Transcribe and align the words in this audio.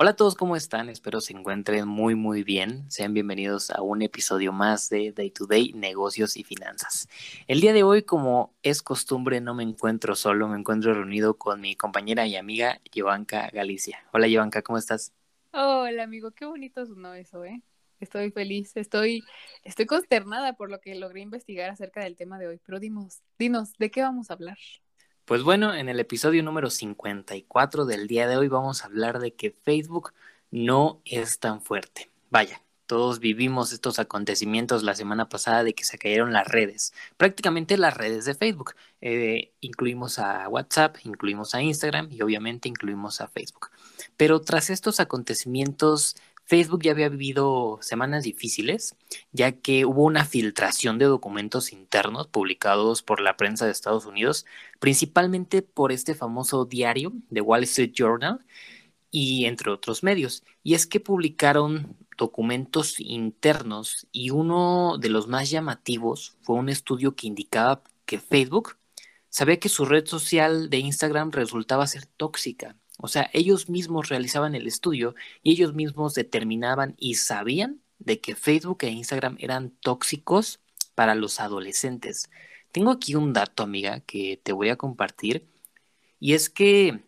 Hola 0.00 0.10
a 0.10 0.14
todos, 0.14 0.36
¿cómo 0.36 0.54
están? 0.54 0.88
Espero 0.88 1.20
se 1.20 1.32
encuentren 1.32 1.88
muy 1.88 2.14
muy 2.14 2.44
bien. 2.44 2.88
Sean 2.88 3.14
bienvenidos 3.14 3.70
a 3.70 3.82
un 3.82 4.00
episodio 4.00 4.52
más 4.52 4.88
de 4.90 5.10
Day 5.10 5.32
to 5.32 5.46
Day, 5.46 5.72
negocios 5.72 6.36
y 6.36 6.44
finanzas. 6.44 7.08
El 7.48 7.60
día 7.60 7.72
de 7.72 7.82
hoy, 7.82 8.04
como 8.04 8.54
es 8.62 8.80
costumbre, 8.80 9.40
no 9.40 9.54
me 9.56 9.64
encuentro 9.64 10.14
solo, 10.14 10.46
me 10.46 10.56
encuentro 10.56 10.94
reunido 10.94 11.36
con 11.36 11.60
mi 11.60 11.74
compañera 11.74 12.28
y 12.28 12.36
amiga 12.36 12.80
Giovanca 12.92 13.50
Galicia. 13.52 13.98
Hola 14.12 14.28
Giovanca, 14.28 14.62
¿cómo 14.62 14.78
estás? 14.78 15.12
Hola 15.50 16.04
amigo, 16.04 16.30
qué 16.30 16.46
bonito 16.46 16.86
sonó 16.86 17.14
eso, 17.14 17.44
¿eh? 17.44 17.60
Estoy 17.98 18.30
feliz, 18.30 18.76
estoy, 18.76 19.24
estoy 19.64 19.86
consternada 19.86 20.52
por 20.52 20.70
lo 20.70 20.78
que 20.78 20.94
logré 20.94 21.22
investigar 21.22 21.70
acerca 21.70 22.04
del 22.04 22.14
tema 22.14 22.38
de 22.38 22.46
hoy, 22.46 22.60
pero 22.64 22.78
dinos, 22.78 23.22
dinos, 23.36 23.72
¿de 23.78 23.90
qué 23.90 24.02
vamos 24.02 24.30
a 24.30 24.34
hablar? 24.34 24.58
Pues 25.28 25.42
bueno, 25.42 25.74
en 25.74 25.90
el 25.90 26.00
episodio 26.00 26.42
número 26.42 26.70
54 26.70 27.84
del 27.84 28.06
día 28.06 28.26
de 28.26 28.38
hoy 28.38 28.48
vamos 28.48 28.80
a 28.80 28.86
hablar 28.86 29.18
de 29.18 29.34
que 29.34 29.50
Facebook 29.50 30.14
no 30.50 31.02
es 31.04 31.38
tan 31.38 31.60
fuerte. 31.60 32.10
Vaya, 32.30 32.62
todos 32.86 33.20
vivimos 33.20 33.74
estos 33.74 33.98
acontecimientos 33.98 34.82
la 34.84 34.94
semana 34.94 35.28
pasada 35.28 35.64
de 35.64 35.74
que 35.74 35.84
se 35.84 35.98
cayeron 35.98 36.32
las 36.32 36.48
redes, 36.48 36.94
prácticamente 37.18 37.76
las 37.76 37.94
redes 37.94 38.24
de 38.24 38.34
Facebook. 38.34 38.72
Eh, 39.02 39.52
incluimos 39.60 40.18
a 40.18 40.48
WhatsApp, 40.48 40.96
incluimos 41.04 41.54
a 41.54 41.60
Instagram 41.60 42.08
y 42.10 42.22
obviamente 42.22 42.70
incluimos 42.70 43.20
a 43.20 43.28
Facebook. 43.28 43.68
Pero 44.16 44.40
tras 44.40 44.70
estos 44.70 44.98
acontecimientos 44.98 46.16
Facebook 46.48 46.82
ya 46.82 46.92
había 46.92 47.10
vivido 47.10 47.78
semanas 47.82 48.24
difíciles, 48.24 48.96
ya 49.32 49.52
que 49.52 49.84
hubo 49.84 50.04
una 50.04 50.24
filtración 50.24 50.98
de 50.98 51.04
documentos 51.04 51.74
internos 51.74 52.26
publicados 52.28 53.02
por 53.02 53.20
la 53.20 53.36
prensa 53.36 53.66
de 53.66 53.72
Estados 53.72 54.06
Unidos, 54.06 54.46
principalmente 54.80 55.60
por 55.60 55.92
este 55.92 56.14
famoso 56.14 56.64
diario 56.64 57.12
de 57.28 57.42
Wall 57.42 57.64
Street 57.64 57.92
Journal 57.92 58.46
y 59.10 59.44
entre 59.44 59.70
otros 59.70 60.02
medios. 60.02 60.42
Y 60.62 60.72
es 60.72 60.86
que 60.86 61.00
publicaron 61.00 61.94
documentos 62.16 62.98
internos 62.98 64.06
y 64.10 64.30
uno 64.30 64.96
de 64.98 65.10
los 65.10 65.28
más 65.28 65.50
llamativos 65.50 66.38
fue 66.40 66.56
un 66.56 66.70
estudio 66.70 67.14
que 67.14 67.26
indicaba 67.26 67.82
que 68.06 68.20
Facebook 68.20 68.78
sabía 69.28 69.60
que 69.60 69.68
su 69.68 69.84
red 69.84 70.06
social 70.06 70.70
de 70.70 70.78
Instagram 70.78 71.30
resultaba 71.30 71.86
ser 71.86 72.06
tóxica 72.06 72.74
o 72.98 73.06
sea, 73.08 73.30
ellos 73.32 73.68
mismos 73.68 74.08
realizaban 74.08 74.54
el 74.56 74.66
estudio 74.66 75.14
y 75.42 75.52
ellos 75.52 75.72
mismos 75.72 76.14
determinaban 76.14 76.94
y 76.98 77.14
sabían 77.14 77.80
de 78.00 78.20
que 78.20 78.34
Facebook 78.34 78.78
e 78.82 78.90
Instagram 78.90 79.36
eran 79.38 79.70
tóxicos 79.70 80.60
para 80.96 81.14
los 81.14 81.38
adolescentes. 81.38 82.28
Tengo 82.72 82.90
aquí 82.90 83.14
un 83.14 83.32
dato, 83.32 83.62
amiga, 83.62 84.00
que 84.00 84.40
te 84.42 84.52
voy 84.52 84.68
a 84.70 84.76
compartir. 84.76 85.46
Y 86.18 86.34
es 86.34 86.50
que, 86.50 87.04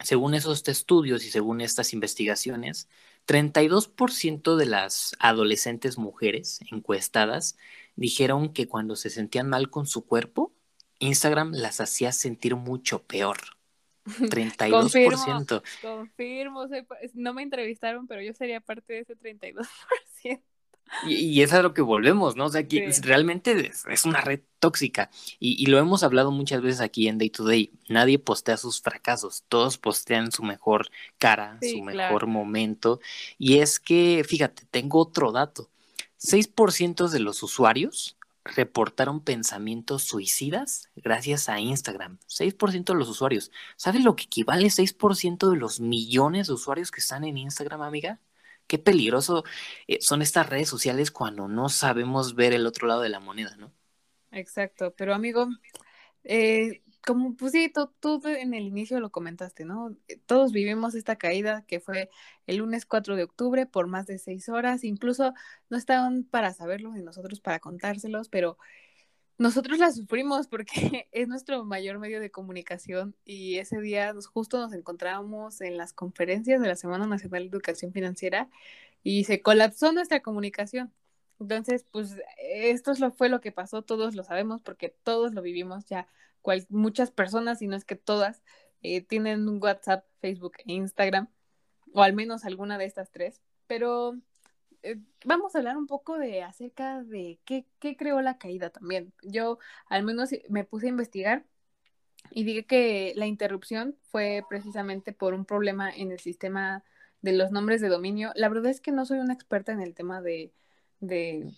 según 0.00 0.34
esos 0.34 0.66
estudios 0.66 1.24
y 1.26 1.30
según 1.30 1.60
estas 1.60 1.92
investigaciones, 1.92 2.88
32% 3.26 4.56
de 4.56 4.66
las 4.66 5.14
adolescentes 5.18 5.98
mujeres 5.98 6.60
encuestadas 6.72 7.58
dijeron 7.94 8.54
que 8.54 8.66
cuando 8.66 8.96
se 8.96 9.10
sentían 9.10 9.48
mal 9.50 9.68
con 9.68 9.86
su 9.86 10.06
cuerpo, 10.06 10.52
Instagram 10.98 11.52
las 11.52 11.80
hacía 11.82 12.12
sentir 12.12 12.56
mucho 12.56 13.02
peor. 13.02 13.59
32%. 14.18 15.62
Confirmo, 15.80 16.60
confirmo, 16.60 16.66
no 17.14 17.34
me 17.34 17.42
entrevistaron, 17.42 18.06
pero 18.06 18.22
yo 18.22 18.32
sería 18.34 18.60
parte 18.60 18.92
de 18.92 18.98
ese 19.00 19.16
32%. 19.16 20.40
Y, 21.06 21.14
y 21.14 21.42
es 21.42 21.52
a 21.52 21.62
lo 21.62 21.72
que 21.72 21.82
volvemos, 21.82 22.36
¿no? 22.36 22.46
O 22.46 22.48
sea, 22.48 22.66
que 22.66 22.90
realmente 23.02 23.70
es, 23.88 24.04
una 24.04 24.20
red 24.20 24.40
tóxica. 24.58 25.10
Y, 25.38 25.66
lo 25.66 25.78
hemos 25.78 26.02
hablado 26.02 26.30
muchas 26.30 26.62
veces 26.62 26.80
aquí 26.80 27.08
en 27.08 27.18
Day 27.18 27.30
to 27.30 27.44
Day. 27.44 27.72
Nadie 27.88 28.18
postea 28.18 28.56
sus 28.56 28.80
fracasos, 28.80 29.44
todos 29.48 29.78
postean 29.78 30.32
su 30.32 30.42
mejor 30.42 30.90
cara, 31.18 31.58
su 31.62 31.82
mejor 31.82 32.26
momento. 32.26 33.00
Y 33.38 33.58
es 33.58 33.78
que, 33.78 34.24
fíjate, 34.26 34.64
tengo 34.70 34.98
otro 34.98 35.32
dato. 35.32 35.70
6% 36.18 37.08
de 37.08 37.20
los 37.20 37.42
usuarios 37.42 38.16
reportaron 38.44 39.22
pensamientos 39.22 40.04
suicidas 40.04 40.90
gracias 40.96 41.48
a 41.48 41.60
Instagram. 41.60 42.18
6% 42.26 42.92
de 42.92 42.98
los 42.98 43.08
usuarios. 43.08 43.50
¿Sabes 43.76 44.04
lo 44.04 44.16
que 44.16 44.24
equivale 44.24 44.70
6% 44.70 45.50
de 45.50 45.56
los 45.56 45.80
millones 45.80 46.46
de 46.46 46.54
usuarios 46.54 46.90
que 46.90 47.00
están 47.00 47.24
en 47.24 47.38
Instagram, 47.38 47.82
amiga? 47.82 48.20
Qué 48.66 48.78
peligroso 48.78 49.44
eh, 49.88 49.98
son 50.00 50.22
estas 50.22 50.48
redes 50.48 50.68
sociales 50.68 51.10
cuando 51.10 51.48
no 51.48 51.68
sabemos 51.68 52.34
ver 52.34 52.52
el 52.52 52.66
otro 52.66 52.86
lado 52.86 53.02
de 53.02 53.08
la 53.08 53.20
moneda, 53.20 53.56
¿no? 53.56 53.72
Exacto, 54.30 54.94
pero 54.96 55.12
amigo, 55.12 55.48
eh, 56.22 56.82
como 57.06 57.36
pues 57.36 57.52
sí, 57.52 57.72
tú, 58.00 58.22
en 58.26 58.54
el 58.54 58.64
inicio 58.64 59.00
lo 59.00 59.10
comentaste, 59.10 59.64
¿no? 59.64 59.96
Eh, 60.08 60.18
todos 60.26 60.52
vivimos 60.52 60.94
esta 60.94 61.16
caída 61.16 61.64
que 61.66 61.80
fue 61.80 62.10
el 62.46 62.56
lunes 62.58 62.86
4 62.86 63.16
de 63.16 63.24
octubre 63.24 63.66
por 63.66 63.86
más 63.86 64.06
de 64.06 64.18
seis 64.18 64.48
horas, 64.48 64.84
incluso 64.84 65.34
no 65.70 65.76
estaban 65.76 66.24
para 66.24 66.52
saberlo 66.52 66.96
y 66.96 67.02
nosotros 67.02 67.40
para 67.40 67.60
contárselos, 67.60 68.28
pero 68.28 68.58
nosotros 69.38 69.78
la 69.78 69.90
sufrimos 69.90 70.48
porque 70.48 71.08
es 71.12 71.28
nuestro 71.28 71.64
mayor 71.64 71.98
medio 71.98 72.20
de 72.20 72.30
comunicación 72.30 73.16
y 73.24 73.56
ese 73.56 73.80
día 73.80 74.14
justo 74.34 74.58
nos 74.58 74.74
encontrábamos 74.74 75.62
en 75.62 75.76
las 75.78 75.92
conferencias 75.94 76.60
de 76.60 76.68
la 76.68 76.76
Semana 76.76 77.06
Nacional 77.06 77.44
de 77.44 77.48
Educación 77.48 77.92
Financiera 77.92 78.50
y 79.02 79.24
se 79.24 79.40
colapsó 79.42 79.92
nuestra 79.92 80.20
comunicación. 80.20 80.92
Entonces, 81.40 81.86
pues 81.90 82.16
esto 82.38 82.94
fue 83.12 83.30
lo 83.30 83.40
que 83.40 83.50
pasó, 83.50 83.82
todos 83.82 84.14
lo 84.14 84.24
sabemos 84.24 84.60
porque 84.62 84.94
todos 85.02 85.32
lo 85.32 85.40
vivimos 85.40 85.86
ya 85.86 86.06
muchas 86.68 87.10
personas, 87.10 87.58
si 87.58 87.66
no 87.66 87.76
es 87.76 87.84
que 87.84 87.96
todas, 87.96 88.42
eh, 88.82 89.02
tienen 89.02 89.48
un 89.48 89.62
WhatsApp, 89.62 90.06
Facebook 90.20 90.54
e 90.66 90.72
Instagram, 90.72 91.28
o 91.92 92.02
al 92.02 92.12
menos 92.12 92.44
alguna 92.44 92.78
de 92.78 92.86
estas 92.86 93.10
tres. 93.10 93.42
Pero 93.66 94.16
eh, 94.82 94.98
vamos 95.24 95.54
a 95.54 95.58
hablar 95.58 95.76
un 95.76 95.86
poco 95.86 96.18
de 96.18 96.42
acerca 96.42 97.02
de 97.02 97.38
qué, 97.44 97.66
qué 97.78 97.96
creó 97.96 98.20
la 98.22 98.38
caída 98.38 98.70
también. 98.70 99.12
Yo 99.22 99.58
al 99.86 100.02
menos 100.02 100.30
me 100.48 100.64
puse 100.64 100.86
a 100.86 100.90
investigar 100.90 101.44
y 102.30 102.44
dije 102.44 102.64
que 102.64 103.12
la 103.16 103.26
interrupción 103.26 103.96
fue 104.02 104.44
precisamente 104.48 105.12
por 105.12 105.34
un 105.34 105.44
problema 105.44 105.90
en 105.90 106.12
el 106.12 106.20
sistema 106.20 106.84
de 107.22 107.32
los 107.32 107.50
nombres 107.50 107.80
de 107.80 107.88
dominio. 107.88 108.32
La 108.34 108.48
verdad 108.48 108.70
es 108.70 108.80
que 108.80 108.92
no 108.92 109.04
soy 109.04 109.18
una 109.18 109.34
experta 109.34 109.72
en 109.72 109.80
el 109.80 109.94
tema 109.94 110.20
de, 110.22 110.52
de 111.00 111.52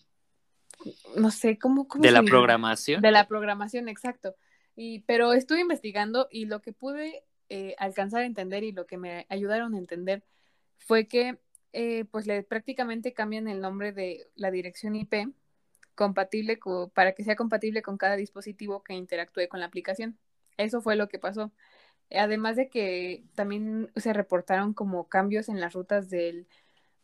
no 1.17 1.31
sé, 1.31 1.59
¿cómo? 1.59 1.87
cómo 1.87 2.03
de 2.03 2.11
la 2.11 2.23
programación. 2.23 3.03
De 3.03 3.11
la 3.11 3.29
programación, 3.29 3.89
exacto. 3.89 4.35
Y, 4.77 5.01
pero 5.01 5.33
estuve 5.33 5.61
investigando 5.61 6.29
y 6.31 6.47
lo 6.47 6.63
que 6.63 6.73
pude 6.73 7.25
eh, 7.49 7.75
alcanzar 7.79 8.23
a 8.23 8.27
entender 8.27 8.65
y 8.65 8.73
lo 8.73 8.87
que 8.87 8.97
me 8.97 9.27
ayudaron 9.29 9.75
a 9.75 9.79
entender 9.79 10.25
fue 10.79 11.07
que 11.07 11.39
eh, 11.73 12.05
pues 12.07 12.27
le 12.27 12.43
prácticamente 12.43 13.13
cambian 13.13 13.49
el 13.49 13.61
nombre 13.61 13.93
de 13.93 14.29
la 14.35 14.51
dirección 14.51 14.97
IP 14.97 15.33
compatible 15.95 16.59
para 16.95 17.13
que 17.13 17.25
sea 17.25 17.37
compatible 17.37 17.83
con 17.83 17.99
cada 17.99 18.17
dispositivo 18.17 18.83
que 18.83 18.95
interactúe 18.95 19.49
con 19.49 19.61
la 19.61 19.67
aplicación. 19.67 20.19
Eso 20.57 20.81
fue 20.81 20.97
lo 20.97 21.09
que 21.09 21.19
pasó. 21.19 21.53
Además 22.11 22.57
de 22.57 22.69
que 22.69 23.25
también 23.35 23.91
se 23.97 24.13
reportaron 24.13 24.75
como 24.75 25.09
cambios 25.09 25.49
en 25.49 25.61
las 25.61 25.75
rutas 25.75 26.11
del 26.11 26.47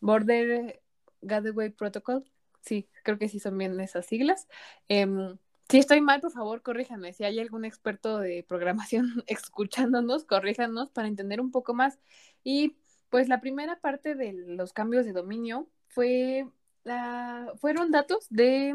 Border 0.01 0.83
Gateway 1.23 1.71
Protocol. 1.71 2.25
Sí, 2.61 2.89
creo 3.05 3.19
que 3.19 3.29
sí 3.29 3.41
son 3.41 3.57
bien 3.57 3.79
esas 3.81 4.07
siglas. 4.07 4.49
Em, 4.89 5.39
si 5.69 5.79
estoy 5.79 6.01
mal, 6.01 6.21
por 6.21 6.33
favor, 6.33 6.63
corríjanme. 6.63 7.13
Si 7.13 7.25
hay 7.25 7.39
algún 7.39 7.65
experto 7.65 8.19
de 8.19 8.43
programación 8.43 9.23
escuchándonos, 9.27 10.25
corríjanos 10.25 10.91
para 10.91 11.09
entender 11.09 11.41
un 11.41 11.51
poco 11.51 11.75
más. 11.75 11.99
Y 12.43 12.77
pues 13.11 13.29
la 13.29 13.41
primera 13.41 13.79
parte 13.81 14.15
de 14.15 14.33
los 14.33 14.73
cambios 14.73 15.05
de 15.05 15.13
dominio 15.13 15.69
fue 15.89 16.47
la, 16.85 17.53
fueron 17.61 17.91
datos 17.91 18.27
de 18.31 18.75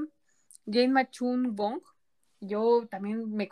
Jane 0.66 0.90
Machun 0.90 1.56
Bong. 1.56 1.82
Yo 2.40 2.88
también 2.88 3.34
me, 3.34 3.50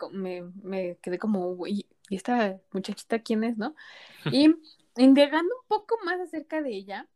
me, 0.62 0.96
quedé 0.98 1.18
como, 1.18 1.66
¿y 1.66 1.86
esta 2.10 2.60
muchachita 2.72 3.20
quién 3.20 3.42
es, 3.44 3.56
no? 3.56 3.74
Y 4.32 4.54
indagando 4.96 5.54
un 5.62 5.66
poco 5.66 5.98
más 6.04 6.20
acerca 6.20 6.60
de 6.60 6.70
ella, 6.70 7.08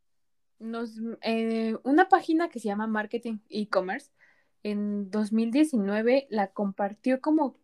nos, 0.58 0.94
eh, 1.20 1.76
una 1.84 2.08
página 2.08 2.49
que 2.49 2.58
se 2.58 2.69
llama 2.69 2.87
Marketing 2.87 3.38
E-Commerce 3.50 4.11
en 4.71 5.11
2019 5.13 6.27
la 6.29 6.49
compartió 6.49 7.21
como 7.21 7.57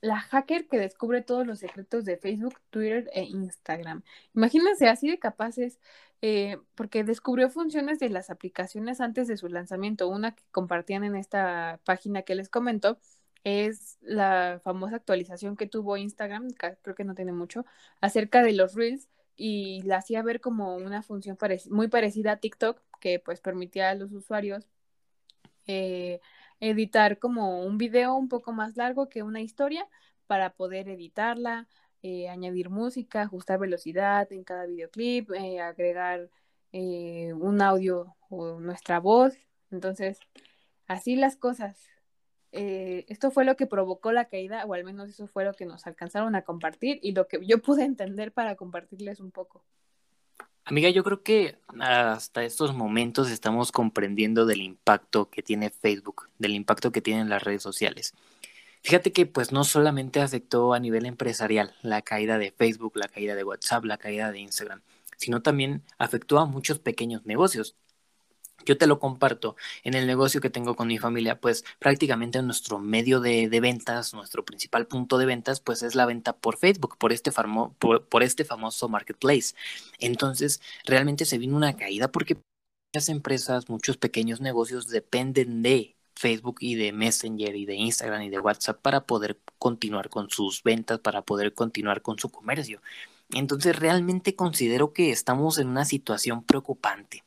la 0.00 0.18
hacker 0.18 0.66
que 0.66 0.78
descubre 0.78 1.22
todos 1.22 1.46
los 1.46 1.60
secretos 1.60 2.04
de 2.04 2.16
Facebook, 2.16 2.56
Twitter 2.70 3.08
e 3.12 3.22
Instagram. 3.24 4.02
Imagínense 4.34 4.88
así 4.88 5.08
de 5.08 5.20
capaces, 5.20 5.78
eh, 6.20 6.58
porque 6.74 7.04
descubrió 7.04 7.48
funciones 7.48 8.00
de 8.00 8.08
las 8.10 8.28
aplicaciones 8.30 9.00
antes 9.00 9.28
de 9.28 9.36
su 9.36 9.48
lanzamiento. 9.48 10.08
Una 10.08 10.34
que 10.34 10.42
compartían 10.50 11.04
en 11.04 11.14
esta 11.14 11.80
página 11.84 12.22
que 12.22 12.34
les 12.34 12.48
comento 12.48 12.98
es 13.44 13.98
la 14.00 14.60
famosa 14.64 14.96
actualización 14.96 15.56
que 15.56 15.66
tuvo 15.68 15.96
Instagram, 15.96 16.48
creo 16.82 16.94
que 16.96 17.04
no 17.04 17.14
tiene 17.14 17.32
mucho, 17.32 17.66
acerca 18.00 18.42
de 18.42 18.52
los 18.52 18.74
reels 18.74 19.08
y 19.36 19.82
la 19.82 19.98
hacía 19.98 20.22
ver 20.22 20.40
como 20.40 20.76
una 20.76 21.02
función 21.02 21.38
muy 21.70 21.88
parecida 21.88 22.32
a 22.32 22.36
TikTok 22.38 22.80
que 23.00 23.20
pues 23.20 23.40
permitía 23.40 23.90
a 23.90 23.94
los 23.94 24.12
usuarios 24.12 24.68
eh, 25.68 26.20
editar 26.60 27.18
como 27.18 27.62
un 27.64 27.78
video 27.78 28.14
un 28.14 28.28
poco 28.28 28.52
más 28.52 28.76
largo 28.76 29.08
que 29.08 29.22
una 29.22 29.40
historia 29.40 29.86
para 30.26 30.54
poder 30.54 30.88
editarla, 30.88 31.68
eh, 32.02 32.28
añadir 32.28 32.70
música, 32.70 33.22
ajustar 33.22 33.58
velocidad 33.58 34.30
en 34.32 34.44
cada 34.44 34.66
videoclip, 34.66 35.30
eh, 35.32 35.60
agregar 35.60 36.30
un 36.72 37.62
audio 37.62 38.14
o 38.28 38.60
nuestra 38.60 39.00
voz. 39.00 39.34
Entonces, 39.70 40.20
así 40.86 41.16
las 41.16 41.36
cosas. 41.36 41.78
esto 42.52 43.30
fue 43.30 43.44
lo 43.44 43.56
que 43.56 43.66
provocó 43.66 44.12
la 44.12 44.26
caída, 44.26 44.64
o 44.66 44.74
al 44.74 44.84
menos 44.84 45.08
eso 45.10 45.26
fue 45.28 45.44
lo 45.44 45.54
que 45.54 45.66
nos 45.66 45.86
alcanzaron 45.86 46.34
a 46.34 46.42
compartir 46.42 46.98
y 47.02 47.12
lo 47.12 47.26
que 47.28 47.44
yo 47.46 47.58
pude 47.62 47.84
entender 47.84 48.32
para 48.32 48.56
compartirles 48.56 49.20
un 49.20 49.30
poco. 49.30 49.64
Amiga, 50.68 50.90
yo 50.90 51.02
creo 51.02 51.22
que 51.22 51.56
hasta 51.80 52.44
estos 52.44 52.74
momentos 52.74 53.30
estamos 53.30 53.72
comprendiendo 53.72 54.44
del 54.44 54.60
impacto 54.60 55.30
que 55.30 55.42
tiene 55.42 55.70
Facebook, 55.70 56.28
del 56.38 56.54
impacto 56.54 56.92
que 56.92 57.00
tienen 57.00 57.30
las 57.30 57.42
redes 57.42 57.62
sociales. 57.62 58.12
Fíjate 58.82 59.10
que 59.10 59.24
pues 59.24 59.50
no 59.50 59.64
solamente 59.64 60.20
afectó 60.20 60.74
a 60.74 60.78
nivel 60.78 61.06
empresarial 61.06 61.74
la 61.80 62.02
caída 62.02 62.36
de 62.36 62.50
Facebook, 62.50 62.98
la 62.98 63.08
caída 63.08 63.34
de 63.34 63.44
WhatsApp, 63.44 63.86
la 63.86 63.96
caída 63.96 64.30
de 64.30 64.40
Instagram, 64.40 64.82
sino 65.16 65.40
también 65.40 65.84
afectó 65.96 66.38
a 66.38 66.44
muchos 66.44 66.78
pequeños 66.78 67.24
negocios 67.24 67.74
yo 68.64 68.76
te 68.78 68.86
lo 68.86 68.98
comparto 68.98 69.56
en 69.82 69.94
el 69.94 70.06
negocio 70.06 70.40
que 70.40 70.50
tengo 70.50 70.76
con 70.76 70.88
mi 70.88 70.98
familia, 70.98 71.40
pues 71.40 71.64
prácticamente 71.78 72.42
nuestro 72.42 72.78
medio 72.78 73.20
de, 73.20 73.48
ventas, 73.60 74.14
nuestro 74.14 74.44
principal 74.44 74.86
punto 74.86 75.18
de 75.18 75.26
ventas, 75.26 75.60
pues 75.60 75.82
es 75.82 75.94
la 75.94 76.06
venta 76.06 76.34
por 76.36 76.56
Facebook, 76.56 76.96
por 76.98 77.12
este, 77.12 77.32
por, 77.78 78.22
este 78.22 78.44
famoso 78.44 78.88
marketplace. 78.88 79.54
Entonces, 79.98 80.60
realmente 80.84 81.24
se 81.24 81.38
vino 81.38 81.56
una 81.56 81.76
caída 81.76 82.10
porque 82.12 82.36
muchas 82.92 83.08
empresas, 83.08 83.68
muchos 83.68 83.96
pequeños 83.96 84.40
negocios 84.40 84.88
dependen 84.88 85.62
de 85.62 85.96
Facebook 86.14 86.56
y 86.60 86.74
de 86.74 86.92
Messenger 86.92 87.54
y 87.54 87.64
de 87.64 87.76
Instagram 87.76 88.22
y 88.22 88.30
de 88.30 88.40
WhatsApp 88.40 88.80
para 88.82 89.06
poder 89.06 89.38
continuar 89.58 90.08
con 90.08 90.30
sus 90.30 90.62
ventas, 90.62 90.98
para 90.98 91.22
poder 91.22 91.54
continuar 91.54 92.02
con 92.02 92.18
su 92.18 92.28
comercio. 92.30 92.82
Entonces 93.30 93.76
realmente 93.78 94.34
considero 94.34 94.92
que 94.92 95.10
estamos 95.10 95.58
en 95.58 95.68
una 95.68 95.84
situación 95.84 96.42
preocupante. 96.42 97.24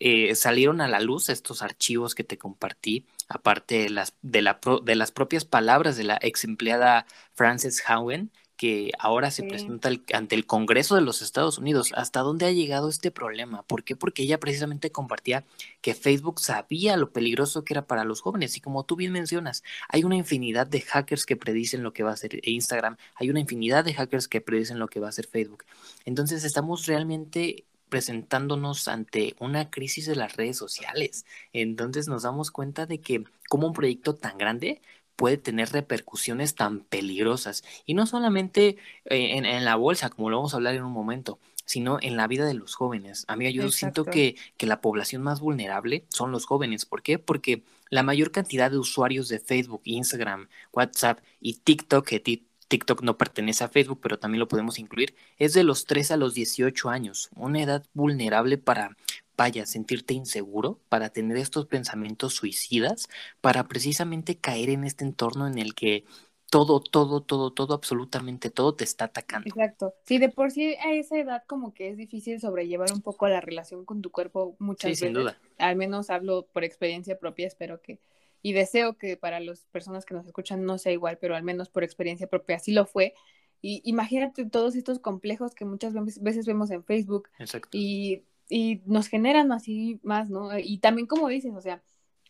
Eh, 0.00 0.34
salieron 0.34 0.80
a 0.80 0.88
la 0.88 1.00
luz 1.00 1.28
estos 1.28 1.62
archivos 1.62 2.14
que 2.14 2.24
te 2.24 2.38
compartí, 2.38 3.06
aparte 3.28 3.78
de 3.78 3.90
las, 3.90 4.14
de, 4.22 4.42
la 4.42 4.60
de 4.84 4.94
las 4.94 5.12
propias 5.12 5.44
palabras 5.44 5.96
de 5.96 6.04
la 6.04 6.18
ex 6.22 6.44
empleada 6.44 7.06
Frances 7.34 7.82
Howen, 7.88 8.30
que 8.58 8.90
ahora 8.98 9.30
se 9.30 9.44
presenta 9.44 9.88
ante 10.12 10.34
el 10.34 10.44
Congreso 10.44 10.96
de 10.96 11.00
los 11.00 11.22
Estados 11.22 11.58
Unidos. 11.58 11.92
¿Hasta 11.94 12.20
dónde 12.20 12.44
ha 12.44 12.50
llegado 12.50 12.88
este 12.88 13.12
problema? 13.12 13.62
¿Por 13.62 13.84
qué? 13.84 13.94
Porque 13.94 14.24
ella 14.24 14.40
precisamente 14.40 14.90
compartía 14.90 15.44
que 15.80 15.94
Facebook 15.94 16.40
sabía 16.40 16.96
lo 16.96 17.12
peligroso 17.12 17.62
que 17.62 17.74
era 17.74 17.86
para 17.86 18.02
los 18.02 18.20
jóvenes. 18.20 18.56
Y 18.56 18.60
como 18.60 18.84
tú 18.84 18.96
bien 18.96 19.12
mencionas, 19.12 19.62
hay 19.88 20.02
una 20.02 20.16
infinidad 20.16 20.66
de 20.66 20.80
hackers 20.80 21.24
que 21.24 21.36
predicen 21.36 21.84
lo 21.84 21.92
que 21.92 22.02
va 22.02 22.10
a 22.10 22.14
hacer 22.14 22.40
Instagram, 22.48 22.96
hay 23.14 23.30
una 23.30 23.38
infinidad 23.38 23.84
de 23.84 23.94
hackers 23.94 24.26
que 24.26 24.40
predicen 24.40 24.80
lo 24.80 24.88
que 24.88 24.98
va 24.98 25.06
a 25.06 25.10
hacer 25.10 25.28
Facebook. 25.28 25.64
Entonces 26.04 26.42
estamos 26.42 26.86
realmente 26.86 27.64
presentándonos 27.88 28.88
ante 28.88 29.34
una 29.38 29.70
crisis 29.70 30.06
de 30.06 30.16
las 30.16 30.36
redes 30.36 30.56
sociales. 30.56 31.26
Entonces 31.52 32.08
nos 32.08 32.22
damos 32.22 32.50
cuenta 32.50 32.86
de 32.86 33.00
que 33.00 33.24
como 33.48 33.66
un 33.66 33.72
proyecto 33.72 34.14
tan 34.14 34.38
grande 34.38 34.80
puede 35.16 35.36
tener 35.36 35.70
repercusiones 35.70 36.54
tan 36.54 36.80
peligrosas. 36.80 37.64
Y 37.84 37.94
no 37.94 38.06
solamente 38.06 38.76
eh, 39.06 39.36
en, 39.36 39.64
la 39.64 39.74
bolsa, 39.74 40.10
como 40.10 40.30
lo 40.30 40.36
vamos 40.36 40.54
a 40.54 40.58
hablar 40.58 40.76
en 40.76 40.84
un 40.84 40.92
momento, 40.92 41.40
sino 41.64 41.98
en 42.00 42.16
la 42.16 42.28
vida 42.28 42.46
de 42.46 42.54
los 42.54 42.76
jóvenes. 42.76 43.24
Amiga, 43.26 43.50
yo 43.50 43.68
siento 43.70 44.04
que, 44.04 44.36
que, 44.56 44.66
la 44.66 44.80
población 44.80 45.22
más 45.22 45.40
vulnerable 45.40 46.04
son 46.08 46.30
los 46.30 46.46
jóvenes. 46.46 46.86
¿Por 46.86 47.02
qué? 47.02 47.18
Porque 47.18 47.64
la 47.90 48.04
mayor 48.04 48.30
cantidad 48.30 48.70
de 48.70 48.78
usuarios 48.78 49.28
de 49.28 49.40
Facebook, 49.40 49.82
Instagram, 49.84 50.48
WhatsApp 50.72 51.18
y 51.40 51.54
TikTok, 51.54 52.06
que 52.06 52.20
TikTok 52.68 53.02
no 53.02 53.18
pertenece 53.18 53.64
a 53.64 53.68
Facebook, 53.68 54.00
pero 54.02 54.18
también 54.18 54.40
lo 54.40 54.48
podemos 54.48 54.78
incluir, 54.78 55.14
es 55.38 55.54
de 55.54 55.64
los 55.64 55.86
3 55.86 56.12
a 56.12 56.16
los 56.16 56.34
18 56.34 56.90
años, 56.90 57.30
una 57.34 57.62
edad 57.62 57.84
vulnerable 57.94 58.58
para, 58.58 58.96
vaya, 59.36 59.66
sentirte 59.66 60.14
inseguro, 60.14 60.78
para 60.88 61.08
tener 61.10 61.38
estos 61.38 61.66
pensamientos 61.66 62.34
suicidas, 62.34 63.08
para 63.40 63.66
precisamente 63.66 64.36
caer 64.36 64.70
en 64.70 64.84
este 64.84 65.04
entorno 65.04 65.46
en 65.46 65.58
el 65.58 65.74
que 65.74 66.04
todo, 66.50 66.80
todo, 66.80 67.20
todo, 67.22 67.52
todo, 67.52 67.74
absolutamente 67.74 68.50
todo 68.50 68.74
te 68.74 68.84
está 68.84 69.06
atacando. 69.06 69.48
Exacto. 69.48 69.94
Sí, 70.04 70.18
de 70.18 70.30
por 70.30 70.50
sí 70.50 70.74
a 70.76 70.92
esa 70.92 71.18
edad 71.18 71.42
como 71.46 71.74
que 71.74 71.90
es 71.90 71.96
difícil 71.96 72.40
sobrellevar 72.40 72.92
un 72.92 73.02
poco 73.02 73.28
la 73.28 73.40
relación 73.40 73.84
con 73.84 74.00
tu 74.00 74.10
cuerpo 74.10 74.56
muchas 74.58 74.90
veces. 74.90 74.98
Sí, 74.98 75.04
sin 75.06 75.14
duda. 75.14 75.38
Al 75.58 75.76
menos 75.76 76.10
hablo 76.10 76.46
por 76.52 76.64
experiencia 76.64 77.18
propia, 77.18 77.46
espero 77.46 77.82
que 77.82 77.98
y 78.42 78.52
deseo 78.52 78.96
que 78.96 79.16
para 79.16 79.40
las 79.40 79.66
personas 79.66 80.04
que 80.04 80.14
nos 80.14 80.26
escuchan 80.26 80.64
no 80.64 80.78
sea 80.78 80.92
igual, 80.92 81.18
pero 81.20 81.36
al 81.36 81.42
menos 81.42 81.68
por 81.68 81.84
experiencia 81.84 82.26
propia 82.26 82.56
así 82.56 82.72
lo 82.72 82.86
fue. 82.86 83.14
Y 83.60 83.82
imagínate 83.84 84.46
todos 84.46 84.76
estos 84.76 85.00
complejos 85.00 85.54
que 85.54 85.64
muchas 85.64 85.94
veces 86.20 86.46
vemos 86.46 86.70
en 86.70 86.84
Facebook 86.84 87.28
y, 87.72 88.22
y, 88.48 88.82
nos 88.86 89.08
generan 89.08 89.50
así 89.52 89.98
más, 90.02 90.30
¿no? 90.30 90.56
Y 90.58 90.78
también 90.78 91.06
como 91.08 91.28
dices, 91.28 91.52
o 91.54 91.60
sea, 91.60 91.82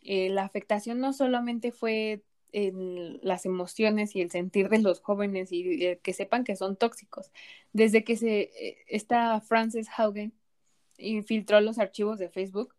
eh, 0.02 0.30
la 0.30 0.44
afectación 0.44 1.00
no 1.00 1.12
solamente 1.12 1.72
fue 1.72 2.22
en 2.52 3.20
las 3.22 3.44
emociones 3.44 4.16
y 4.16 4.22
el 4.22 4.30
sentir 4.30 4.68
de 4.68 4.78
los 4.78 5.00
jóvenes 5.00 5.50
y 5.52 5.96
que 6.02 6.12
sepan 6.12 6.44
que 6.44 6.56
son 6.56 6.76
tóxicos. 6.76 7.30
Desde 7.72 8.04
que 8.04 8.16
se 8.16 8.40
eh, 8.40 8.78
esta 8.86 9.40
Frances 9.40 9.88
Haugen 9.96 10.32
infiltró 10.96 11.60
los 11.60 11.78
archivos 11.78 12.18
de 12.18 12.28
Facebook, 12.30 12.74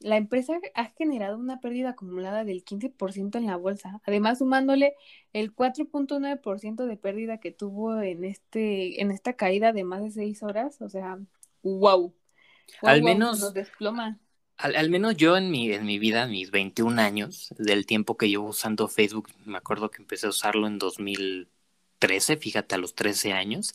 la 0.00 0.16
empresa 0.16 0.58
ha 0.74 0.86
generado 0.86 1.36
una 1.36 1.60
pérdida 1.60 1.90
acumulada 1.90 2.44
del 2.44 2.64
15% 2.64 3.36
en 3.36 3.46
la 3.46 3.56
bolsa, 3.56 4.00
además 4.06 4.38
sumándole 4.38 4.94
el 5.32 5.54
4.9% 5.54 6.86
de 6.86 6.96
pérdida 6.96 7.38
que 7.38 7.52
tuvo 7.52 8.00
en 8.00 8.24
este 8.24 9.02
en 9.02 9.10
esta 9.10 9.34
caída 9.34 9.72
de 9.72 9.84
más 9.84 10.02
de 10.02 10.10
seis 10.10 10.42
horas, 10.42 10.80
o 10.80 10.88
sea, 10.88 11.18
wow. 11.62 12.14
al 12.82 13.02
menos 13.02 13.40
nos 13.40 13.54
desploma. 13.54 14.18
Al, 14.56 14.90
menos 14.90 15.16
yo 15.16 15.38
en 15.38 15.50
mi, 15.50 15.72
en 15.72 15.86
mi 15.86 15.98
vida, 15.98 16.26
mis 16.26 16.50
21 16.50 17.00
años, 17.00 17.54
del 17.56 17.86
tiempo 17.86 18.18
que 18.18 18.28
llevo 18.28 18.48
usando 18.48 18.88
Facebook, 18.88 19.28
me 19.46 19.56
acuerdo 19.56 19.90
que 19.90 20.02
empecé 20.02 20.26
a 20.26 20.30
usarlo 20.30 20.66
en 20.66 20.76
2013, 20.76 22.36
fíjate, 22.36 22.74
a 22.74 22.78
los 22.78 22.94
13 22.94 23.32
años, 23.32 23.72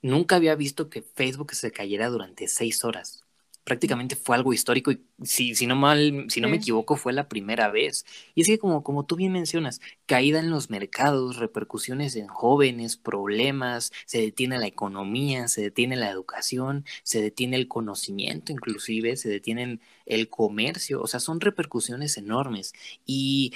nunca 0.00 0.36
había 0.36 0.54
visto 0.54 0.90
que 0.90 1.02
Facebook 1.02 1.54
se 1.54 1.72
cayera 1.72 2.08
durante 2.08 2.46
seis 2.46 2.84
horas 2.84 3.24
prácticamente 3.68 4.16
fue 4.16 4.34
algo 4.34 4.54
histórico 4.54 4.90
y 4.90 5.02
si, 5.22 5.54
si 5.54 5.66
no 5.66 5.76
mal, 5.76 6.24
si 6.30 6.40
no 6.40 6.48
me 6.48 6.56
equivoco, 6.56 6.96
fue 6.96 7.12
la 7.12 7.28
primera 7.28 7.70
vez. 7.70 8.06
Y 8.34 8.40
es 8.40 8.46
que 8.46 8.58
como, 8.58 8.82
como 8.82 9.04
tú 9.04 9.14
bien 9.14 9.30
mencionas, 9.30 9.82
caída 10.06 10.38
en 10.38 10.48
los 10.48 10.70
mercados, 10.70 11.36
repercusiones 11.36 12.16
en 12.16 12.28
jóvenes, 12.28 12.96
problemas, 12.96 13.92
se 14.06 14.22
detiene 14.22 14.56
la 14.56 14.66
economía, 14.66 15.48
se 15.48 15.60
detiene 15.60 15.96
la 15.96 16.08
educación, 16.08 16.86
se 17.02 17.20
detiene 17.20 17.56
el 17.56 17.68
conocimiento 17.68 18.52
inclusive, 18.52 19.16
se 19.16 19.28
detiene 19.28 19.80
el 20.06 20.30
comercio, 20.30 21.02
o 21.02 21.06
sea, 21.06 21.20
son 21.20 21.38
repercusiones 21.42 22.16
enormes. 22.16 22.72
Y 23.04 23.52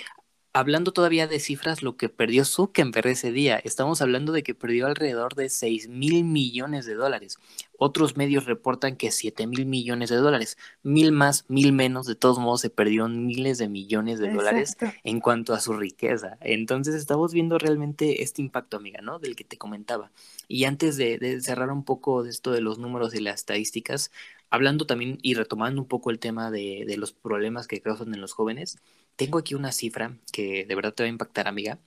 hablando 0.52 0.92
todavía 0.92 1.26
de 1.26 1.40
cifras, 1.40 1.82
lo 1.82 1.96
que 1.96 2.08
perdió 2.08 2.44
Zuckerberg 2.44 3.06
ese 3.08 3.32
día, 3.32 3.58
estamos 3.58 4.02
hablando 4.02 4.32
de 4.32 4.42
que 4.42 4.54
perdió 4.54 4.86
alrededor 4.86 5.34
de 5.34 5.48
6 5.48 5.88
mil 5.88 6.24
millones 6.24 6.84
de 6.86 6.94
dólares. 6.94 7.38
Otros 7.78 8.16
medios 8.16 8.44
reportan 8.44 8.96
que 8.96 9.10
7 9.10 9.46
mil 9.46 9.66
millones 9.66 10.10
de 10.10 10.16
dólares. 10.16 10.58
Mil 10.82 11.10
más, 11.10 11.46
mil 11.48 11.72
menos, 11.72 12.06
de 12.06 12.14
todos 12.14 12.38
modos 12.38 12.60
se 12.60 12.70
perdieron 12.70 13.26
miles 13.26 13.58
de 13.58 13.68
millones 13.68 14.18
de 14.18 14.30
dólares 14.30 14.76
en 15.04 15.20
cuanto 15.20 15.54
a 15.54 15.60
su 15.60 15.72
riqueza. 15.72 16.36
Entonces 16.40 16.94
estamos 16.94 17.32
viendo 17.32 17.58
realmente 17.58 18.22
este 18.22 18.42
impacto, 18.42 18.76
amiga, 18.76 19.00
¿no? 19.00 19.18
Del 19.18 19.34
que 19.34 19.44
te 19.44 19.58
comentaba. 19.58 20.12
Y 20.48 20.64
antes 20.64 20.96
de, 20.96 21.40
cerrar 21.40 21.70
un 21.70 21.84
poco 21.84 22.22
de 22.22 22.30
esto 22.30 22.52
de 22.52 22.60
los 22.60 22.78
números 22.78 23.14
y 23.14 23.20
las 23.20 23.36
estadísticas, 23.36 24.12
hablando 24.52 24.86
también 24.86 25.18
y 25.22 25.34
retomando 25.34 25.80
un 25.80 25.88
poco 25.88 26.10
el 26.10 26.20
tema 26.20 26.50
de, 26.50 26.84
de 26.86 26.96
los 26.96 27.12
problemas 27.12 27.66
que 27.66 27.80
causan 27.80 28.14
en 28.14 28.20
los 28.20 28.32
jóvenes, 28.32 28.78
tengo 29.16 29.38
aquí 29.38 29.54
una 29.54 29.72
cifra 29.72 30.16
que 30.32 30.64
de 30.64 30.74
verdad 30.74 30.94
te 30.94 31.02
va 31.02 31.06
a 31.06 31.10
impactar, 31.10 31.48
amiga. 31.48 31.78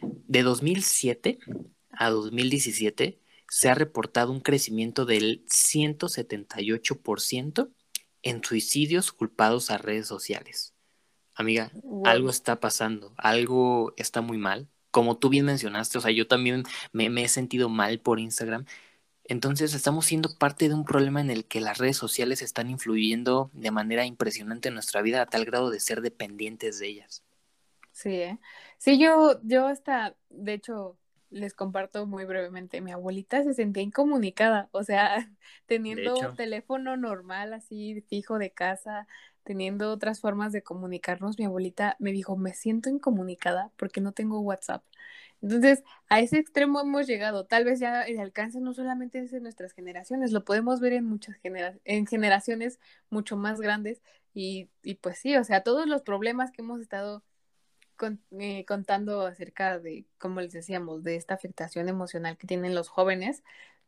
De 0.00 0.42
2007 0.42 1.38
a 1.92 2.10
2017 2.10 3.20
se 3.48 3.68
ha 3.68 3.74
reportado 3.74 4.32
un 4.32 4.40
crecimiento 4.40 5.06
del 5.06 5.44
178% 5.46 7.70
en 8.22 8.44
suicidios 8.44 9.12
culpados 9.12 9.70
a 9.70 9.78
redes 9.78 10.06
sociales. 10.06 10.74
Amiga, 11.34 11.70
algo 12.04 12.30
está 12.30 12.58
pasando, 12.58 13.14
algo 13.16 13.94
está 13.96 14.20
muy 14.20 14.38
mal, 14.38 14.68
como 14.90 15.18
tú 15.18 15.28
bien 15.28 15.44
mencionaste, 15.44 15.98
o 15.98 16.00
sea, 16.00 16.10
yo 16.10 16.26
también 16.26 16.64
me, 16.92 17.06
he 17.22 17.28
sentido 17.28 17.68
mal 17.68 18.00
por 18.00 18.18
Instagram. 18.18 18.64
Entonces 19.28 19.74
estamos 19.74 20.06
siendo 20.06 20.30
parte 20.38 20.68
de 20.68 20.74
un 20.74 20.84
problema 20.84 21.20
en 21.20 21.30
el 21.30 21.44
que 21.44 21.60
las 21.60 21.76
redes 21.76 21.98
sociales 21.98 22.40
están 22.40 22.70
influyendo 22.70 23.50
de 23.52 23.70
manera 23.70 24.06
impresionante 24.06 24.68
en 24.68 24.74
nuestra 24.74 25.02
vida 25.02 25.20
a 25.20 25.26
tal 25.26 25.44
grado 25.44 25.70
de 25.70 25.80
ser 25.80 26.00
dependientes 26.00 26.78
de 26.78 26.88
ellas. 26.88 27.22
Sí, 27.92 28.10
¿eh? 28.10 28.38
sí, 28.78 28.98
yo, 28.98 29.38
yo 29.42 29.66
hasta, 29.66 30.16
de 30.30 30.54
hecho, 30.54 30.96
les 31.30 31.52
comparto 31.52 32.06
muy 32.06 32.24
brevemente, 32.24 32.80
mi 32.80 32.90
abuelita 32.90 33.42
se 33.44 33.52
sentía 33.52 33.82
incomunicada, 33.82 34.70
o 34.72 34.82
sea, 34.82 35.30
teniendo 35.66 36.14
teléfono 36.34 36.96
normal 36.96 37.52
así 37.52 38.00
fijo 38.08 38.38
de 38.38 38.50
casa, 38.50 39.06
teniendo 39.48 39.90
otras 39.90 40.20
formas 40.20 40.52
de 40.52 40.62
comunicarnos, 40.62 41.38
mi 41.38 41.46
abuelita 41.46 41.96
me 41.98 42.12
dijo, 42.12 42.36
me 42.36 42.52
siento 42.52 42.90
incomunicada 42.90 43.72
porque 43.78 44.02
no 44.02 44.12
tengo 44.12 44.40
WhatsApp. 44.40 44.84
Entonces, 45.40 45.84
a 46.10 46.20
ese 46.20 46.36
extremo 46.36 46.80
hemos 46.80 47.06
llegado. 47.06 47.46
Tal 47.46 47.64
vez 47.64 47.80
ya 47.80 48.02
el 48.02 48.20
alcance 48.20 48.60
no 48.60 48.74
solamente 48.74 49.20
es 49.20 49.32
en 49.32 49.44
nuestras 49.44 49.72
generaciones, 49.72 50.32
lo 50.32 50.44
podemos 50.44 50.80
ver 50.80 50.92
en 50.92 51.06
muchas 51.06 51.36
generaciones, 51.36 51.80
en 51.86 52.06
generaciones 52.06 52.78
mucho 53.08 53.38
más 53.38 53.58
grandes. 53.58 54.02
Y, 54.34 54.68
y 54.82 54.96
pues 54.96 55.18
sí, 55.18 55.34
o 55.36 55.44
sea, 55.44 55.62
todos 55.62 55.86
los 55.86 56.02
problemas 56.02 56.50
que 56.52 56.60
hemos 56.60 56.82
estado 56.82 57.24
eh, 58.38 58.66
contando 58.66 59.22
acerca 59.26 59.78
de, 59.78 60.04
como 60.18 60.42
les 60.42 60.52
decíamos, 60.52 61.02
de 61.04 61.16
esta 61.16 61.32
afectación 61.32 61.88
emocional 61.88 62.36
que 62.36 62.46
tienen 62.46 62.74
los 62.74 62.90
jóvenes, 62.90 63.42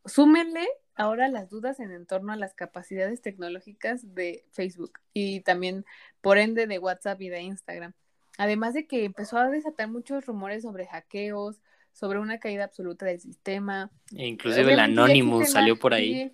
súmenle 0.05 0.67
ahora 1.01 1.27
las 1.29 1.49
dudas 1.49 1.79
en 1.79 2.05
torno 2.05 2.31
a 2.31 2.35
las 2.35 2.53
capacidades 2.53 3.21
tecnológicas 3.21 4.13
de 4.13 4.45
Facebook 4.51 4.99
y 5.13 5.41
también 5.41 5.83
por 6.21 6.37
ende 6.37 6.67
de 6.67 6.77
WhatsApp 6.77 7.19
y 7.21 7.29
de 7.29 7.41
Instagram. 7.41 7.93
Además 8.37 8.75
de 8.75 8.85
que 8.85 9.05
empezó 9.05 9.37
a 9.37 9.49
desatar 9.49 9.89
muchos 9.89 10.25
rumores 10.27 10.61
sobre 10.61 10.85
hackeos, 10.85 11.59
sobre 11.91 12.19
una 12.19 12.39
caída 12.39 12.65
absoluta 12.65 13.07
del 13.07 13.19
sistema. 13.19 13.89
E 14.15 14.27
inclusive 14.27 14.73
el 14.73 14.79
Anonymous 14.79 15.51
salió 15.51 15.75
por 15.75 15.95
ahí. 15.95 16.31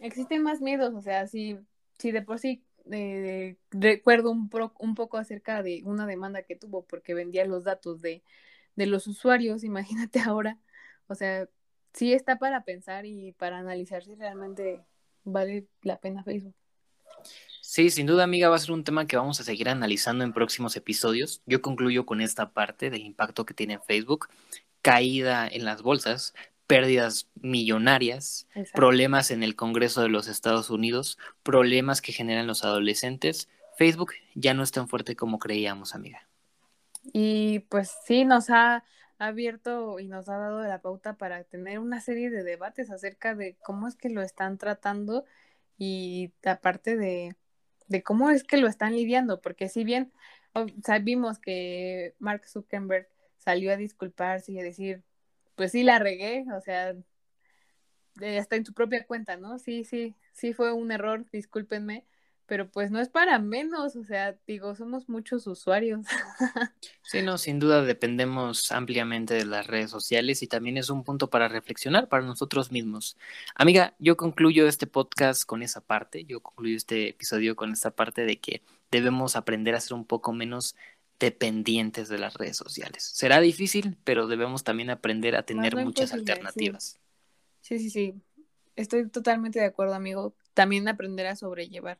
existen 0.00 0.42
más 0.42 0.62
miedos, 0.62 0.94
o 0.94 1.02
sea, 1.02 1.26
si, 1.26 1.58
si 1.98 2.12
de 2.12 2.22
por 2.22 2.38
sí 2.38 2.64
eh, 2.90 3.56
recuerdo 3.70 4.30
un, 4.30 4.50
un 4.78 4.94
poco 4.94 5.18
acerca 5.18 5.62
de 5.62 5.82
una 5.84 6.06
demanda 6.06 6.42
que 6.42 6.56
tuvo 6.56 6.86
porque 6.86 7.12
vendía 7.12 7.44
los 7.44 7.64
datos 7.64 8.00
de, 8.00 8.22
de 8.74 8.86
los 8.86 9.06
usuarios, 9.06 9.64
imagínate 9.64 10.20
ahora, 10.20 10.58
o 11.08 11.14
sea, 11.14 11.46
sí 11.96 12.12
está 12.12 12.38
para 12.38 12.62
pensar 12.64 13.06
y 13.06 13.32
para 13.32 13.58
analizar 13.58 14.04
si 14.04 14.14
realmente 14.14 14.84
vale 15.24 15.66
la 15.82 15.98
pena 15.98 16.22
Facebook. 16.22 16.54
Sí, 17.62 17.90
sin 17.90 18.06
duda, 18.06 18.24
amiga, 18.24 18.48
va 18.48 18.56
a 18.56 18.60
ser 18.60 18.72
un 18.72 18.84
tema 18.84 19.06
que 19.06 19.16
vamos 19.16 19.40
a 19.40 19.44
seguir 19.44 19.68
analizando 19.68 20.22
en 20.22 20.32
próximos 20.32 20.76
episodios. 20.76 21.42
Yo 21.46 21.62
concluyo 21.62 22.06
con 22.06 22.20
esta 22.20 22.50
parte 22.50 22.90
del 22.90 23.02
impacto 23.02 23.46
que 23.46 23.54
tiene 23.54 23.80
Facebook, 23.80 24.28
caída 24.82 25.48
en 25.48 25.64
las 25.64 25.82
bolsas, 25.82 26.34
pérdidas 26.66 27.28
millonarias, 27.34 28.46
problemas 28.74 29.30
en 29.30 29.42
el 29.42 29.56
Congreso 29.56 30.02
de 30.02 30.08
los 30.08 30.28
Estados 30.28 30.70
Unidos, 30.70 31.18
problemas 31.42 32.02
que 32.02 32.12
generan 32.12 32.46
los 32.46 32.64
adolescentes. 32.64 33.48
Facebook 33.78 34.12
ya 34.34 34.52
no 34.54 34.62
es 34.62 34.70
tan 34.70 34.86
fuerte 34.86 35.16
como 35.16 35.38
creíamos, 35.38 35.94
amiga. 35.94 36.28
Y 37.12 37.60
pues 37.70 37.90
sí, 38.04 38.24
nos 38.24 38.50
ha 38.50 38.84
abierto 39.18 39.98
y 39.98 40.08
nos 40.08 40.28
ha 40.28 40.36
dado 40.38 40.62
la 40.62 40.80
pauta 40.80 41.14
para 41.16 41.44
tener 41.44 41.78
una 41.78 42.00
serie 42.00 42.30
de 42.30 42.42
debates 42.42 42.90
acerca 42.90 43.34
de 43.34 43.56
cómo 43.62 43.88
es 43.88 43.96
que 43.96 44.10
lo 44.10 44.22
están 44.22 44.58
tratando 44.58 45.24
y 45.78 46.32
aparte 46.44 46.96
de, 46.96 47.36
de 47.88 48.02
cómo 48.02 48.30
es 48.30 48.44
que 48.44 48.56
lo 48.58 48.68
están 48.68 48.94
lidiando, 48.94 49.40
porque 49.40 49.68
si 49.68 49.84
bien 49.84 50.12
sabimos 50.84 51.38
que 51.38 52.14
Mark 52.18 52.46
Zuckerberg 52.48 53.08
salió 53.38 53.72
a 53.72 53.76
disculparse 53.76 54.52
y 54.52 54.60
a 54.60 54.62
decir, 54.64 55.02
pues 55.54 55.72
sí 55.72 55.82
la 55.82 55.98
regué, 55.98 56.44
o 56.56 56.60
sea, 56.60 56.94
hasta 58.38 58.56
en 58.56 58.64
su 58.64 58.72
propia 58.72 59.06
cuenta, 59.06 59.36
¿no? 59.36 59.58
Sí, 59.58 59.84
sí, 59.84 60.14
sí 60.32 60.52
fue 60.52 60.72
un 60.72 60.90
error, 60.92 61.26
discúlpenme, 61.30 62.04
pero 62.46 62.70
pues 62.70 62.90
no 62.90 63.00
es 63.00 63.08
para 63.08 63.38
menos, 63.38 63.96
o 63.96 64.04
sea, 64.04 64.36
digo, 64.46 64.74
somos 64.74 65.08
muchos 65.08 65.46
usuarios. 65.46 66.06
Sí, 67.02 67.22
no, 67.22 67.38
sin 67.38 67.60
duda 67.60 67.82
dependemos 67.82 68.72
ampliamente 68.72 69.34
de 69.34 69.44
las 69.44 69.68
redes 69.68 69.90
sociales 69.90 70.42
y 70.42 70.48
también 70.48 70.76
es 70.76 70.90
un 70.90 71.04
punto 71.04 71.30
para 71.30 71.46
reflexionar 71.46 72.08
para 72.08 72.24
nosotros 72.24 72.72
mismos. 72.72 73.16
Amiga, 73.54 73.94
yo 74.00 74.16
concluyo 74.16 74.66
este 74.66 74.88
podcast 74.88 75.44
con 75.44 75.62
esa 75.62 75.80
parte, 75.80 76.24
yo 76.24 76.40
concluyo 76.40 76.76
este 76.76 77.10
episodio 77.10 77.54
con 77.54 77.72
esta 77.72 77.92
parte 77.92 78.24
de 78.24 78.40
que 78.40 78.62
debemos 78.90 79.36
aprender 79.36 79.76
a 79.76 79.80
ser 79.80 79.94
un 79.94 80.04
poco 80.04 80.32
menos 80.32 80.74
dependientes 81.20 82.08
de 82.08 82.18
las 82.18 82.34
redes 82.34 82.56
sociales. 82.56 83.04
Será 83.04 83.40
difícil, 83.40 83.96
pero 84.02 84.26
debemos 84.26 84.64
también 84.64 84.90
aprender 84.90 85.36
a 85.36 85.44
tener 85.44 85.76
muchas 85.76 86.12
alternativas. 86.12 86.98
Sí. 87.60 87.78
sí, 87.78 87.90
sí, 87.90 88.14
Estoy 88.74 89.08
totalmente 89.08 89.58
de 89.58 89.66
acuerdo, 89.66 89.94
amigo. 89.94 90.34
También 90.54 90.88
aprender 90.88 91.26
a 91.26 91.36
sobrellevar 91.36 91.98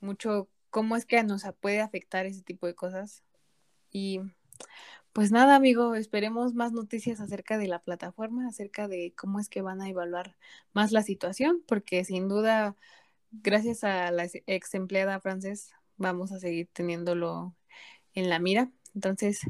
mucho 0.00 0.48
cómo 0.70 0.96
es 0.96 1.06
que 1.06 1.22
nos 1.22 1.44
puede 1.60 1.80
afectar 1.80 2.26
ese 2.26 2.42
tipo 2.42 2.66
de 2.66 2.74
cosas. 2.74 3.22
Y 3.90 4.20
pues 5.12 5.32
nada, 5.32 5.56
amigo, 5.56 5.94
esperemos 5.94 6.54
más 6.54 6.72
noticias 6.72 7.20
acerca 7.20 7.56
de 7.58 7.68
la 7.68 7.80
plataforma, 7.80 8.46
acerca 8.46 8.86
de 8.88 9.14
cómo 9.16 9.40
es 9.40 9.48
que 9.48 9.62
van 9.62 9.80
a 9.80 9.88
evaluar 9.88 10.36
más 10.74 10.92
la 10.92 11.02
situación, 11.02 11.62
porque 11.66 12.04
sin 12.04 12.28
duda, 12.28 12.76
gracias 13.30 13.84
a 13.84 14.10
la 14.10 14.28
ex 14.46 14.74
empleada 14.74 15.20
francés, 15.20 15.72
vamos 15.96 16.32
a 16.32 16.38
seguir 16.40 16.68
teniéndolo 16.72 17.54
en 18.14 18.28
la 18.28 18.38
mira. 18.38 18.70
Entonces, 18.94 19.40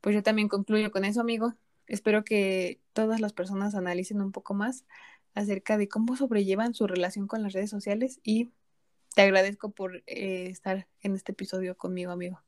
pues 0.00 0.14
yo 0.14 0.22
también 0.22 0.48
concluyo 0.48 0.90
con 0.90 1.04
eso, 1.04 1.20
amigo. 1.20 1.54
Espero 1.86 2.24
que 2.24 2.80
todas 2.92 3.20
las 3.20 3.32
personas 3.32 3.74
analicen 3.74 4.22
un 4.22 4.32
poco 4.32 4.54
más 4.54 4.86
acerca 5.34 5.76
de 5.76 5.88
cómo 5.88 6.16
sobrellevan 6.16 6.74
su 6.74 6.86
relación 6.86 7.26
con 7.26 7.42
las 7.42 7.52
redes 7.52 7.70
sociales 7.70 8.20
y 8.22 8.50
te 9.14 9.22
agradezco 9.22 9.70
por 9.70 10.02
eh, 10.06 10.46
estar 10.48 10.86
en 11.02 11.14
este 11.14 11.32
episodio 11.32 11.76
conmigo, 11.76 12.12
amigo. 12.12 12.40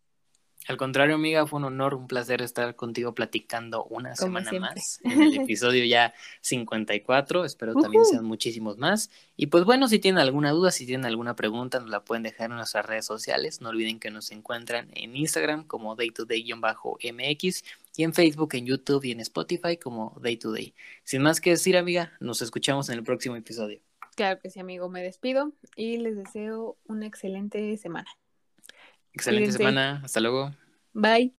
Al 0.69 0.77
contrario, 0.77 1.17
amiga, 1.17 1.45
fue 1.47 1.59
un 1.59 1.65
honor, 1.65 1.95
un 1.95 2.07
placer 2.07 2.41
estar 2.41 2.77
contigo 2.77 3.15
platicando 3.15 3.85
una 3.85 4.15
semana 4.15 4.53
más 4.61 5.01
en 5.03 5.21
el 5.21 5.41
episodio 5.41 5.85
ya 5.85 6.15
54. 6.41 7.45
Espero 7.45 7.75
también 7.75 8.05
sean 8.05 8.25
muchísimos 8.25 8.79
más. 8.79 9.11
Y 9.37 9.49
pues 9.49 9.65
bueno, 9.65 9.89
si 9.89 9.99
tienen 9.99 10.21
alguna 10.21 10.53
duda, 10.53 10.71
si 10.71 10.87
tienen 10.87 11.07
alguna 11.07 11.35
pregunta, 11.35 11.81
nos 11.81 11.91
la 11.91 12.05
pueden 12.05 12.23
dejar 12.23 12.51
en 12.51 12.57
nuestras 12.57 12.87
redes 12.87 13.05
sociales. 13.05 13.61
No 13.61 13.71
olviden 13.71 13.99
que 13.99 14.11
nos 14.11 14.31
encuentran 14.31 14.89
en 14.95 15.17
Instagram 15.17 15.65
como 15.65 15.97
daytoday-mx 15.97 17.65
y 17.97 18.05
en 18.05 18.15
Facebook, 18.15 18.55
en 18.55 18.67
YouTube 18.67 19.05
y 19.05 19.11
en 19.11 19.21
Spotify 19.21 19.77
como 19.77 20.17
Day 20.23 20.39
Sin 21.03 21.23
más 21.23 21.41
que 21.41 21.51
decir, 21.51 21.77
amiga, 21.77 22.13
nos 22.21 22.41
escuchamos 22.41 22.89
en 22.89 22.99
el 22.99 23.05
próximo 23.05 23.35
episodio. 23.35 23.81
Claro 24.17 24.39
que 24.41 24.51
sí, 24.51 24.61
amigo. 24.61 24.89
Me 24.89 25.03
despido 25.03 25.53
y 25.77 25.99
les 25.99 26.17
deseo 26.17 26.77
una 26.87 27.07
excelente 27.07 27.77
semana. 27.77 28.09
Excelente 29.13 29.53
semana. 29.53 30.01
Hasta 30.05 30.21
luego. 30.21 30.53
Bye. 30.93 31.35